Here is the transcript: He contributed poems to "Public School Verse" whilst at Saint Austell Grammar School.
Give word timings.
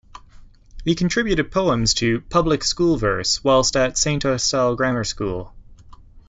He 0.83 0.95
contributed 0.95 1.51
poems 1.51 1.93
to 1.93 2.21
"Public 2.21 2.63
School 2.63 2.97
Verse" 2.97 3.43
whilst 3.43 3.75
at 3.77 3.99
Saint 3.99 4.25
Austell 4.25 4.75
Grammar 4.75 5.03
School. 5.03 5.53